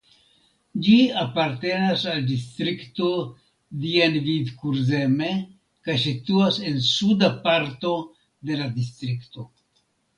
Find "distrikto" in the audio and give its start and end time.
2.31-3.11, 8.81-9.51